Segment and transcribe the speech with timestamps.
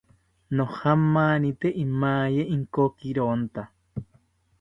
[0.55, 3.61] Nojamanite imaye inkokironta